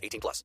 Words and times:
18 0.00 0.20
plus. 0.20 0.44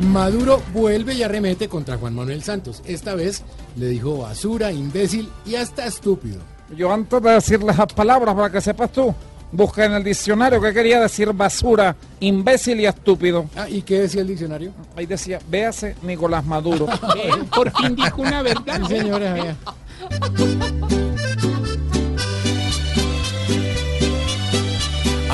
Maduro 0.00 0.62
vuelve 0.72 1.14
y 1.14 1.22
arremete 1.24 1.68
contra 1.68 1.96
Juan 1.96 2.14
Manuel 2.14 2.42
Santos. 2.42 2.82
Esta 2.86 3.14
vez 3.14 3.42
le 3.76 3.88
dijo 3.88 4.18
basura, 4.18 4.70
imbécil 4.70 5.28
y 5.44 5.56
hasta 5.56 5.86
estúpido. 5.86 6.38
Yo 6.76 6.92
antes 6.92 7.20
de 7.20 7.30
decirles 7.30 7.76
las 7.76 7.92
palabras 7.92 8.34
para 8.34 8.50
que 8.50 8.60
sepas 8.60 8.92
tú, 8.92 9.12
busqué 9.50 9.84
en 9.84 9.94
el 9.94 10.04
diccionario 10.04 10.60
que 10.60 10.72
quería 10.72 11.00
decir 11.00 11.32
basura, 11.32 11.96
imbécil 12.20 12.78
y 12.80 12.86
estúpido. 12.86 13.46
Ah, 13.56 13.68
¿y 13.68 13.82
qué 13.82 14.02
decía 14.02 14.20
el 14.20 14.28
diccionario? 14.28 14.72
Ahí 14.94 15.06
decía, 15.06 15.40
véase 15.48 15.96
Nicolás 16.02 16.44
Maduro. 16.44 16.86
Por 17.54 17.70
fin 17.72 17.96
dijo 17.96 18.22
una 18.22 18.42
verdad. 18.42 18.80
Sí, 18.86 18.98
señores, 18.98 19.56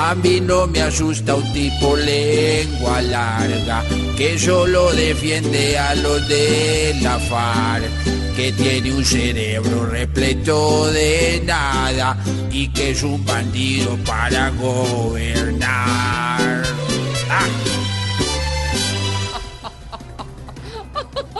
A 0.07 0.15
mí 0.15 0.39
no 0.39 0.67
me 0.67 0.83
asusta 0.83 1.35
un 1.35 1.51
tipo 1.55 1.97
lengua 1.97 3.01
larga 3.01 3.83
que 4.19 4.39
solo 4.39 4.93
defiende 4.93 5.79
a 5.79 5.95
los 5.95 6.29
de 6.29 6.95
la 7.01 7.19
FARC, 7.19 7.89
que 8.37 8.53
tiene 8.53 8.93
un 8.93 9.03
cerebro 9.03 9.87
repleto 9.87 10.93
de 10.93 11.43
nada 11.47 12.19
y 12.53 12.69
que 12.69 12.91
es 12.91 13.03
un 13.03 13.25
bandido 13.25 13.97
para 14.05 14.51
gobernar. 14.51 16.65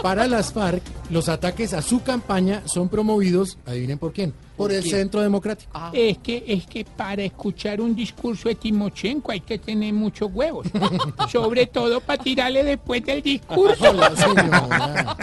Para 0.01 0.25
las 0.25 0.51
FARC, 0.51 0.81
los 1.11 1.29
ataques 1.29 1.73
a 1.73 1.83
su 1.83 2.01
campaña 2.01 2.63
son 2.65 2.89
promovidos, 2.89 3.59
adivinen 3.67 3.99
por 3.99 4.11
quién, 4.11 4.33
por 4.55 4.71
el 4.71 4.83
Centro 4.83 5.21
Democrático. 5.21 5.71
Es 5.93 6.17
que, 6.19 6.43
es 6.47 6.65
que 6.65 6.85
para 6.85 7.23
escuchar 7.23 7.81
un 7.81 7.95
discurso 7.95 8.49
de 8.49 8.55
Timochenko 8.55 9.31
hay 9.31 9.41
que 9.41 9.57
tener 9.57 9.93
muchos 9.93 10.29
huevos. 10.33 10.67
Sobre 11.31 11.67
todo 11.67 11.99
para 12.01 12.21
tirarle 12.21 12.63
después 12.63 13.03
del 13.05 13.21
discurso. 13.21 13.89
Hola. 13.89 15.15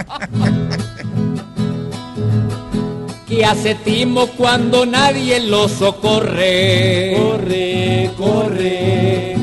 ¿Qué 3.27 3.45
hace 3.45 3.75
Timo 3.77 4.27
cuando 4.27 4.85
nadie 4.85 5.41
lo 5.41 5.67
socorre? 5.69 7.17
Corre, 7.17 8.11
corre. 8.19 9.37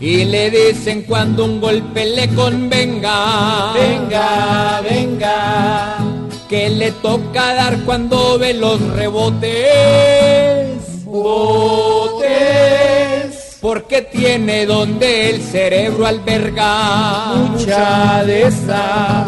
Y 0.00 0.24
le 0.24 0.50
dicen 0.50 1.02
cuando 1.02 1.44
un 1.44 1.60
golpe 1.60 2.06
le 2.06 2.28
convenga. 2.34 3.72
Venga, 3.72 4.80
venga. 4.82 6.05
Que 6.48 6.70
le 6.70 6.92
toca 6.92 7.54
dar 7.54 7.80
cuando 7.80 8.38
ve 8.38 8.54
los 8.54 8.80
rebotes. 8.92 9.44
Botes. 11.04 12.26
Porque 13.60 14.02
tiene 14.02 14.64
donde 14.64 15.30
el 15.30 15.42
cerebro 15.42 16.06
alberga. 16.06 17.34
Mucha 17.34 18.22
de 18.24 18.46
esa. 18.46 19.26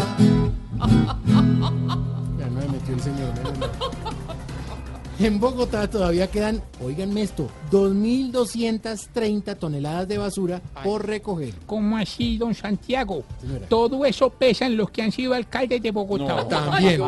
Ya 2.37 2.45
no 2.45 2.59
me 2.61 2.67
metió 2.67 2.95
el 2.95 3.01
señor. 3.01 3.33
No, 5.19 5.25
no, 5.25 5.29
no. 5.29 5.35
En 5.35 5.39
Bogotá 5.39 5.89
todavía 5.89 6.27
quedan, 6.27 6.61
oiganme 6.81 7.23
esto, 7.23 7.49
2.230 7.71 9.57
toneladas 9.57 10.07
de 10.07 10.17
basura 10.17 10.61
por 10.83 11.05
recoger. 11.05 11.53
¿Cómo 11.65 11.97
así, 11.97 12.37
don 12.37 12.55
Santiago? 12.55 13.23
Señora. 13.41 13.67
Todo 13.67 14.05
eso 14.05 14.29
pesa 14.29 14.65
en 14.65 14.77
los 14.77 14.89
que 14.91 15.01
han 15.01 15.11
sido 15.11 15.33
alcaldes 15.33 15.81
de 15.81 15.91
Bogotá. 15.91 16.47
También. 16.47 17.01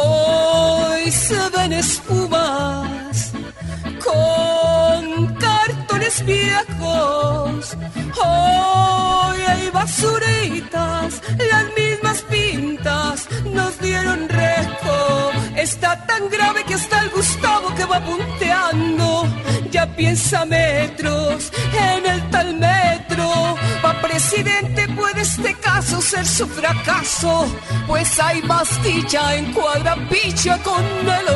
Hoy 0.00 1.10
se 1.10 1.50
ven 1.56 1.72
espumas 1.72 3.32
con 4.04 5.34
cartones 5.34 6.24
viejos. 6.24 7.76
Hoy 8.24 8.97
basuritas, 9.70 11.22
las 11.50 11.64
mismas 11.76 12.22
pintas 12.22 13.28
nos 13.44 13.78
dieron 13.80 14.28
reco. 14.28 15.32
Está 15.56 16.06
tan 16.06 16.28
grave 16.28 16.64
que 16.64 16.74
hasta 16.74 17.02
el 17.02 17.10
Gustavo 17.10 17.74
que 17.74 17.84
va 17.84 18.00
punteando 18.00 19.26
ya 19.70 19.86
piensa 19.96 20.44
metros 20.44 21.52
en 21.72 22.06
el 22.06 22.30
tal 22.30 22.54
metro. 22.56 23.56
Pa' 23.82 24.00
presidente 24.00 24.88
puede 24.88 25.22
este 25.22 25.54
caso 25.54 26.00
ser 26.00 26.26
su 26.26 26.46
fracaso, 26.46 27.46
pues 27.86 28.18
hay 28.18 28.42
más 28.42 28.68
en 28.84 29.52
cuadrapicha 29.52 30.58
con 30.62 30.82
el 30.84 31.28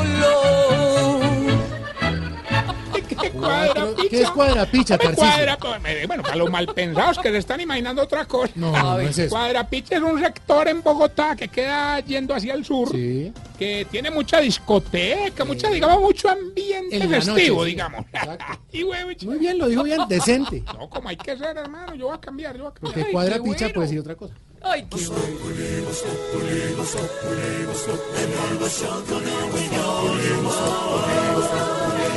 ¿Qué 4.12 4.22
es 4.22 4.30
cuadrapicha, 4.30 4.98
cuadra? 4.98 5.56
pues, 5.56 6.06
Bueno, 6.06 6.22
para 6.22 6.36
los 6.36 6.50
malpensados 6.50 7.18
que 7.18 7.30
se 7.30 7.38
están 7.38 7.60
imaginando 7.62 8.02
otra 8.02 8.26
cosa. 8.26 8.52
No, 8.56 8.70
no, 8.70 8.82
no 8.94 9.00
es 9.00 9.18
eso. 9.18 9.34
Cuadrapicha 9.34 9.96
es 9.96 10.02
un 10.02 10.20
sector 10.20 10.68
en 10.68 10.82
Bogotá 10.82 11.34
que 11.34 11.48
queda 11.48 11.98
yendo 12.00 12.34
hacia 12.34 12.52
el 12.52 12.62
sur, 12.64 12.90
Sí. 12.90 13.32
que 13.58 13.86
tiene 13.90 14.10
mucha 14.10 14.38
discoteca, 14.40 15.44
mucha, 15.46 15.70
digamos, 15.70 16.00
mucho 16.02 16.28
ambiente 16.28 16.96
En 16.96 17.10
la 17.10 17.18
noche, 17.18 17.32
festivo, 17.32 17.64
sí. 17.64 17.70
digamos. 17.70 18.04
Exacto. 18.12 18.44
y 18.72 18.84
huevo, 18.84 19.10
Muy 19.22 19.38
bien, 19.38 19.58
lo 19.58 19.66
dijo 19.68 19.82
bien, 19.82 20.00
decente. 20.08 20.62
No, 20.78 20.90
como 20.90 21.08
hay 21.08 21.16
que 21.16 21.36
ser, 21.38 21.56
hermano, 21.56 21.94
yo 21.94 22.08
voy 22.08 22.16
a 22.16 22.20
cambiar, 22.20 22.54
yo 22.56 22.64
voy 22.64 22.70
a 22.70 22.74
cambiar. 22.74 22.94
Porque 22.94 23.12
cuadrapicha 23.12 23.68
puede 23.70 23.86
decir 23.86 24.00
otra 24.00 24.14
cosa. 24.14 24.34
Ay, 24.64 24.86
qué 24.88 24.96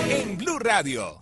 En 0.09 0.37
Blue 0.37 0.59
Radio. 0.59 1.17